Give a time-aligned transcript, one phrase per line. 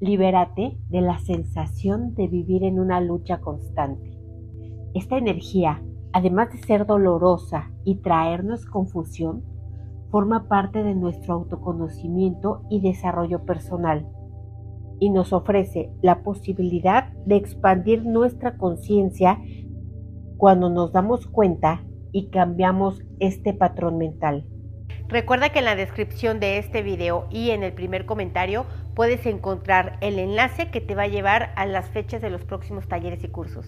[0.00, 4.16] Libérate de la sensación de vivir en una lucha constante.
[4.94, 5.82] Esta energía,
[6.12, 9.42] además de ser dolorosa y traernos confusión,
[10.10, 14.06] forma parte de nuestro autoconocimiento y desarrollo personal
[15.00, 19.40] y nos ofrece la posibilidad de expandir nuestra conciencia
[20.36, 24.46] cuando nos damos cuenta y cambiamos este patrón mental.
[25.08, 29.96] Recuerda que en la descripción de este video y en el primer comentario puedes encontrar
[30.02, 33.28] el enlace que te va a llevar a las fechas de los próximos talleres y
[33.28, 33.66] cursos.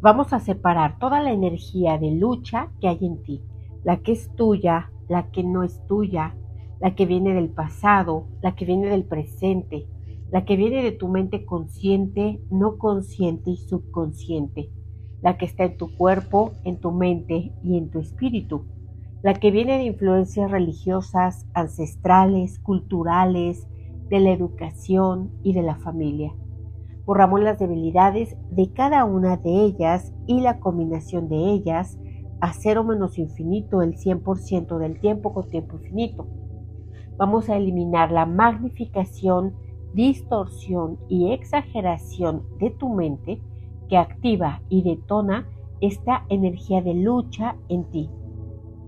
[0.00, 3.42] Vamos a separar toda la energía de lucha que hay en ti,
[3.84, 6.34] la que es tuya, la que no es tuya,
[6.80, 9.86] la que viene del pasado, la que viene del presente,
[10.30, 14.70] la que viene de tu mente consciente, no consciente y subconsciente,
[15.20, 18.64] la que está en tu cuerpo, en tu mente y en tu espíritu
[19.22, 23.66] la que viene de influencias religiosas, ancestrales, culturales,
[24.08, 26.34] de la educación y de la familia.
[27.04, 31.98] Borramos las debilidades de cada una de ellas y la combinación de ellas
[32.40, 36.26] a cero menos infinito el 100% del tiempo con tiempo infinito.
[37.18, 39.54] Vamos a eliminar la magnificación,
[39.92, 43.42] distorsión y exageración de tu mente
[43.88, 45.46] que activa y detona
[45.80, 48.10] esta energía de lucha en ti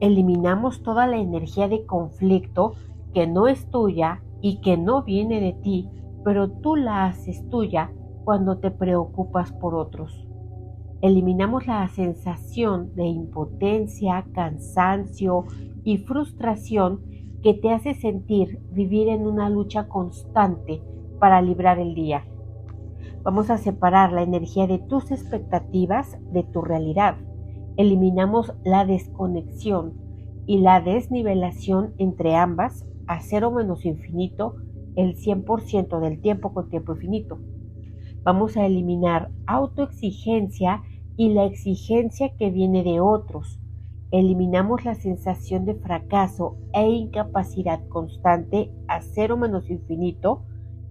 [0.03, 2.75] eliminamos toda la energía de conflicto
[3.14, 5.89] que no es tuya y que no viene de ti,
[6.25, 7.92] pero tú la haces tuya
[8.25, 10.27] cuando te preocupas por otros.
[11.03, 15.45] Eliminamos la sensación de impotencia, cansancio
[15.84, 17.03] y frustración
[17.41, 20.83] que te hace sentir vivir en una lucha constante
[21.20, 22.25] para librar el día.
[23.23, 27.14] Vamos a separar la energía de tus expectativas de tu realidad
[27.77, 29.95] eliminamos la desconexión
[30.47, 34.56] y la desnivelación entre ambas a cero menos infinito
[34.97, 37.39] el 100% del tiempo con tiempo infinito.
[38.25, 40.83] Vamos a eliminar autoexigencia
[41.17, 43.59] y la exigencia que viene de otros.
[44.11, 50.42] Eliminamos la sensación de fracaso e incapacidad constante a cero menos infinito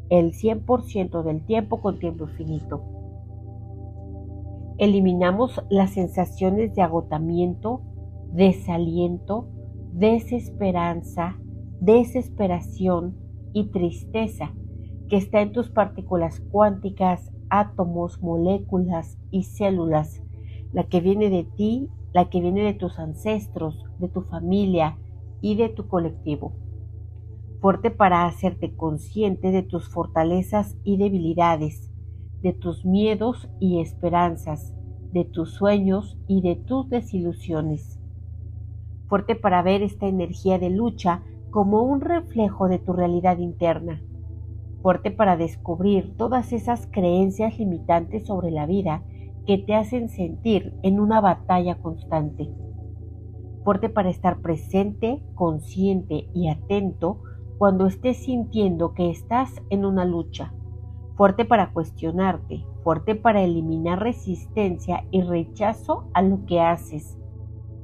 [0.09, 3.00] el 100% del tiempo con tiempo infinito.
[4.77, 7.81] Eliminamos las sensaciones de agotamiento,
[8.33, 9.47] desaliento,
[9.93, 11.37] desesperanza,
[11.79, 13.17] desesperación
[13.53, 14.53] y tristeza
[15.09, 20.23] que está en tus partículas cuánticas, átomos, moléculas y células,
[20.71, 24.97] la que viene de ti, la que viene de tus ancestros, de tu familia
[25.41, 26.53] y de tu colectivo.
[27.59, 31.91] Fuerte para hacerte consciente de tus fortalezas y debilidades,
[32.41, 34.74] de tus miedos y esperanzas,
[35.12, 38.00] de tus sueños y de tus desilusiones.
[39.07, 44.01] Fuerte para ver esta energía de lucha como un reflejo de tu realidad interna.
[44.81, 49.03] Fuerte para descubrir todas esas creencias limitantes sobre la vida
[49.46, 52.50] que te hacen sentir en una batalla constante.
[53.63, 57.22] Fuerte para estar presente, consciente y atento
[57.59, 60.53] cuando estés sintiendo que estás en una lucha
[61.21, 67.15] fuerte para cuestionarte, fuerte para eliminar resistencia y rechazo a lo que haces,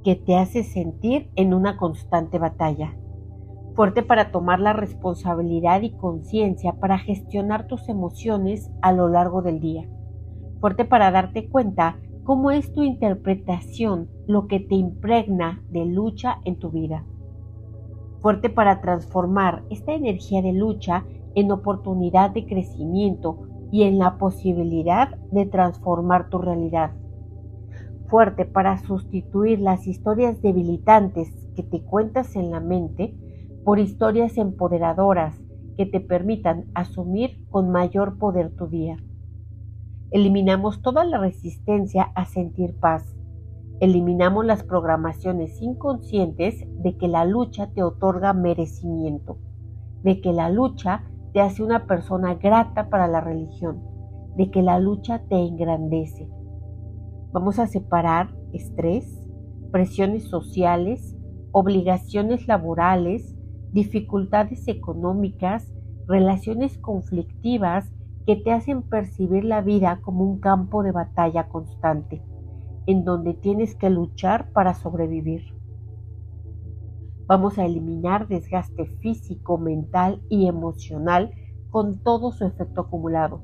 [0.03, 2.97] que te hace sentir en una constante batalla.
[3.75, 9.59] Fuerte para tomar la responsabilidad y conciencia para gestionar tus emociones a lo largo del
[9.59, 9.87] día.
[10.59, 16.57] Fuerte para darte cuenta cómo es tu interpretación lo que te impregna de lucha en
[16.57, 17.05] tu vida.
[18.19, 21.05] Fuerte para transformar esta energía de lucha
[21.37, 26.93] en oportunidad de crecimiento y en la posibilidad de transformar tu realidad.
[28.07, 33.15] Fuerte para sustituir las historias debilitantes que te cuentas en la mente
[33.63, 35.39] por historias empoderadoras
[35.77, 38.97] que te permitan asumir con mayor poder tu día.
[40.09, 43.15] Eliminamos toda la resistencia a sentir paz.
[43.79, 49.37] Eliminamos las programaciones inconscientes de que la lucha te otorga merecimiento,
[50.01, 53.83] de que la lucha te hace una persona grata para la religión,
[54.35, 56.29] de que la lucha te engrandece.
[57.31, 59.27] Vamos a separar estrés,
[59.71, 61.15] presiones sociales,
[61.51, 63.35] obligaciones laborales,
[63.71, 65.73] dificultades económicas,
[66.07, 67.91] relaciones conflictivas
[68.25, 72.21] que te hacen percibir la vida como un campo de batalla constante,
[72.85, 75.56] en donde tienes que luchar para sobrevivir.
[77.27, 81.31] Vamos a eliminar desgaste físico, mental y emocional
[81.69, 83.41] con todo su efecto acumulado.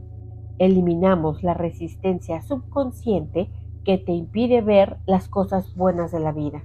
[0.57, 3.49] Eliminamos la resistencia subconsciente
[3.83, 6.63] que te impide ver las cosas buenas de la vida.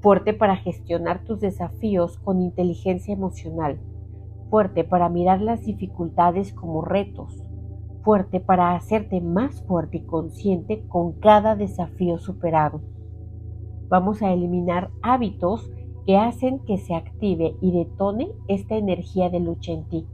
[0.00, 3.80] Fuerte para gestionar tus desafíos con inteligencia emocional.
[4.50, 7.44] fuerte para mirar las dificultades como retos,
[8.02, 12.82] fuerte para hacerte más fuerte y consciente con cada desafío superado.
[13.88, 15.72] Vamos a eliminar hábitos
[16.06, 20.06] que hacen que se active y detone esta energía de lucha en ti.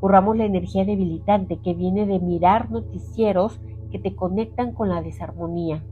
[0.00, 3.60] Borramos la energía debilitante que viene de mirar noticieros
[3.90, 5.84] que te conectan con la desarmonía.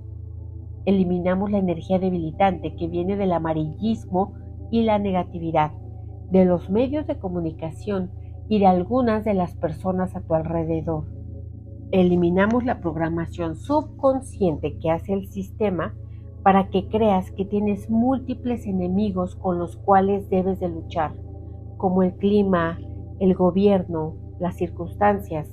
[0.85, 4.32] Eliminamos la energía debilitante que viene del amarillismo
[4.71, 5.73] y la negatividad,
[6.31, 8.11] de los medios de comunicación
[8.49, 11.05] y de algunas de las personas a tu alrededor.
[11.93, 15.94] Eliminamos la programación subconsciente que hace el sistema
[16.42, 21.14] para que creas que tienes múltiples enemigos con los cuales debes de luchar,
[21.76, 22.78] como el clima,
[23.19, 25.48] el gobierno, las circunstancias,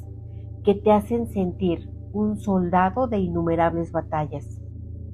[0.64, 4.62] que te hacen sentir un soldado de innumerables batallas.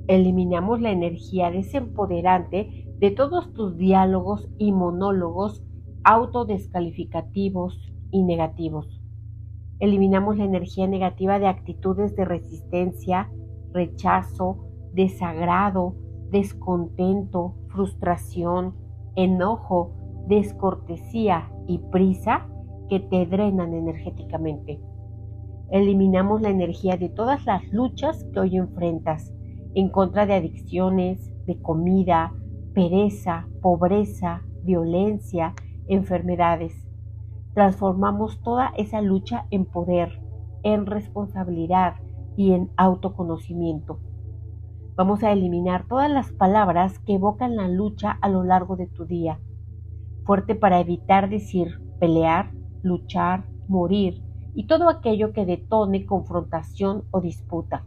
[0.08, 5.64] Eliminamos la energía desempoderante de todos tus diálogos y monólogos
[6.04, 9.02] autodescalificativos y negativos.
[9.80, 13.30] Eliminamos la energía negativa de actitudes de resistencia,
[13.74, 15.96] rechazo, desagrado,
[16.30, 18.76] descontento, frustración,
[19.16, 19.92] enojo,
[20.28, 22.48] descortesía y prisa
[22.90, 24.80] que te drenan energéticamente.
[25.70, 29.34] Eliminamos la energía de todas las luchas que hoy enfrentas
[29.76, 32.34] en contra de adicciones, de comida,
[32.74, 35.56] pereza, pobreza, violencia,
[35.88, 36.88] enfermedades.
[37.54, 40.22] Transformamos toda esa lucha en poder,
[40.64, 41.96] en responsabilidad
[42.36, 44.00] y en autoconocimiento.
[44.96, 49.06] Vamos a eliminar todas las palabras que evocan la lucha a lo largo de tu
[49.06, 49.40] día
[50.24, 52.52] fuerte para evitar decir pelear,
[52.82, 54.22] luchar, morir
[54.56, 57.86] y todo aquello que detone confrontación o disputa.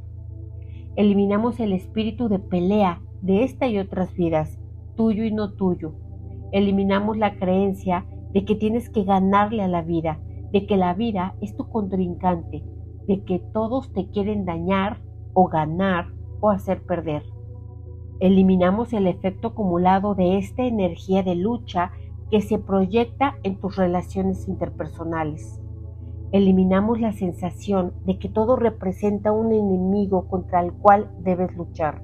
[0.96, 4.58] Eliminamos el espíritu de pelea de esta y otras vidas,
[4.96, 5.94] tuyo y no tuyo.
[6.52, 10.18] Eliminamos la creencia de que tienes que ganarle a la vida,
[10.52, 12.64] de que la vida es tu contrincante,
[13.06, 15.00] de que todos te quieren dañar
[15.34, 17.22] o ganar o hacer perder.
[18.20, 21.92] Eliminamos el efecto acumulado de esta energía de lucha
[22.30, 25.60] que se proyecta en tus relaciones interpersonales.
[26.32, 32.02] Eliminamos la sensación de que todo representa un enemigo contra el cual debes luchar.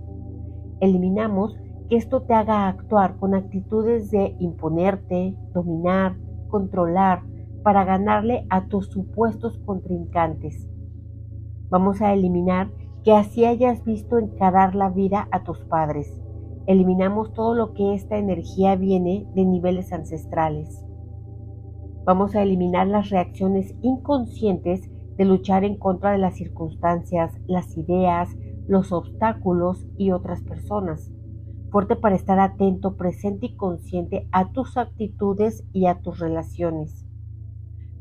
[0.80, 1.56] Eliminamos
[1.88, 6.16] que esto te haga actuar con actitudes de imponerte, dominar,
[6.48, 7.22] controlar,
[7.62, 10.68] para ganarle a tus supuestos contrincantes.
[11.70, 12.70] Vamos a eliminar
[13.04, 16.22] que así hayas visto encarar la vida a tus padres,
[16.66, 20.84] Eliminamos todo lo que esta energía viene de niveles ancestrales.
[22.04, 28.28] Vamos a eliminar las reacciones inconscientes de luchar en contra de las circunstancias, las ideas,
[28.68, 31.10] los obstáculos y otras personas.
[31.70, 37.06] Fuerte para estar atento, presente y consciente a tus actitudes y a tus relaciones.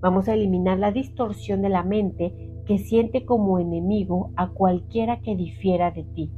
[0.02, 5.36] Vamos a eliminar la distorsión de la mente que siente como enemigo a cualquiera que
[5.36, 6.32] difiera de ti.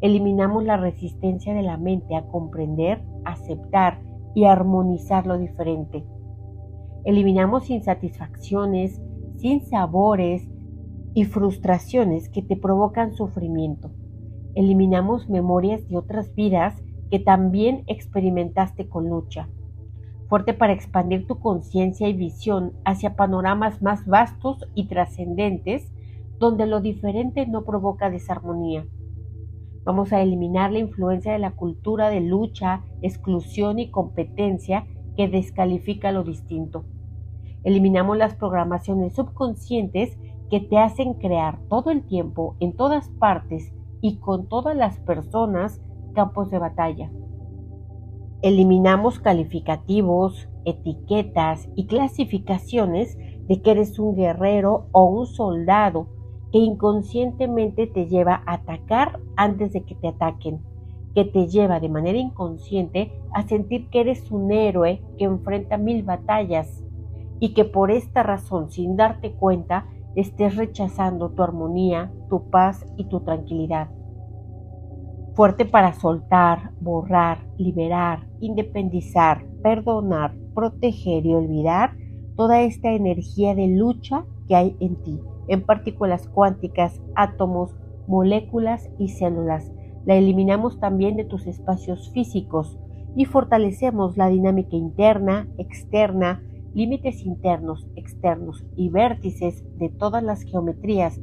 [0.00, 4.02] Eliminamos la resistencia de la mente a comprender, aceptar
[4.34, 6.04] y armonizar lo diferente.
[7.04, 9.00] Eliminamos insatisfacciones,
[9.70, 10.50] sabores
[11.14, 13.92] y frustraciones que te provocan sufrimiento.
[14.56, 19.48] Eliminamos memorias de otras vidas que también experimentaste con lucha.
[20.34, 25.92] Fuerte para expandir tu conciencia y visión hacia panoramas más vastos y trascendentes
[26.40, 28.84] donde lo diferente no provoca desarmonía.
[29.84, 36.10] Vamos a eliminar la influencia de la cultura de lucha, exclusión y competencia que descalifica
[36.10, 36.84] lo distinto.
[37.62, 40.18] Eliminamos las programaciones subconscientes
[40.50, 45.80] que te hacen crear todo el tiempo, en todas partes y con todas las personas
[46.12, 47.08] campos de batalla.
[48.42, 53.16] Eliminamos calificativos, etiquetas y clasificaciones
[53.48, 56.08] de que eres un guerrero o un soldado
[56.52, 60.60] que inconscientemente te lleva a atacar antes de que te ataquen,
[61.14, 66.02] que te lleva de manera inconsciente a sentir que eres un héroe que enfrenta mil
[66.02, 66.84] batallas
[67.40, 73.04] y que por esta razón, sin darte cuenta, estés rechazando tu armonía, tu paz y
[73.04, 73.88] tu tranquilidad.
[75.34, 81.96] Fuerte para soltar, borrar, liberar, independizar, perdonar, proteger y olvidar
[82.36, 87.76] toda esta energía de lucha que hay en ti en partículas cuánticas, átomos,
[88.06, 89.72] moléculas y células.
[90.04, 92.78] La eliminamos también de tus espacios físicos
[93.16, 96.42] y fortalecemos la dinámica interna, externa,
[96.74, 101.20] límites internos, externos y vértices de todas las geometrías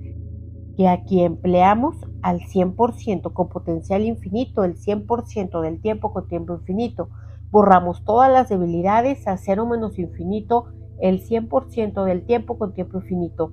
[0.76, 7.10] que aquí empleamos al 100% con potencial infinito, el 100% del tiempo con tiempo infinito,
[7.52, 10.68] Borramos todas las debilidades a cero menos infinito
[11.02, 13.52] el 100% del tiempo con tiempo infinito.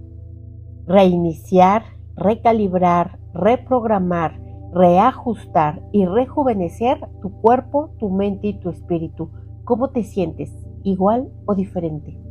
[0.87, 1.83] Reiniciar,
[2.15, 4.41] recalibrar, reprogramar,
[4.73, 9.31] reajustar y rejuvenecer tu cuerpo, tu mente y tu espíritu.
[9.65, 10.55] ¿Cómo te sientes?
[10.85, 12.28] ¿Igual o diferente?